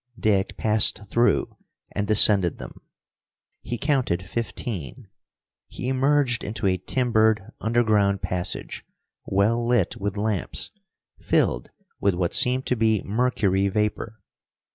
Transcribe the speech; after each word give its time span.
Dick 0.19 0.57
passed 0.57 1.05
through 1.05 1.57
and 1.91 2.07
descended 2.07 2.57
them. 2.57 2.73
He 3.61 3.77
counted 3.77 4.23
fifteen. 4.25 5.07
He 5.67 5.89
emerged 5.89 6.43
into 6.43 6.65
a 6.65 6.79
timbered 6.79 7.51
underground 7.59 8.23
passage, 8.23 8.83
well 9.27 9.63
lit 9.63 9.97
with 9.97 10.17
lamps, 10.17 10.71
filled 11.21 11.69
with 11.99 12.15
what 12.15 12.33
seemed 12.33 12.65
to 12.65 12.75
be 12.75 13.03
mercury 13.03 13.67
vapor. 13.67 14.19